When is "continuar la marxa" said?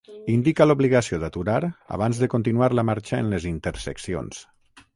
2.35-3.21